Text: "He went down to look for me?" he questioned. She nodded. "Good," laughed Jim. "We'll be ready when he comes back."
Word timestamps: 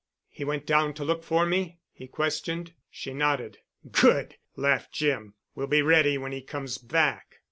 "He 0.31 0.43
went 0.43 0.65
down 0.65 0.95
to 0.95 1.03
look 1.05 1.23
for 1.23 1.45
me?" 1.45 1.77
he 1.91 2.07
questioned. 2.07 2.73
She 2.89 3.13
nodded. 3.13 3.59
"Good," 3.91 4.37
laughed 4.55 4.91
Jim. 4.93 5.35
"We'll 5.53 5.67
be 5.67 5.83
ready 5.83 6.17
when 6.17 6.31
he 6.31 6.41
comes 6.41 6.79
back." 6.79 7.37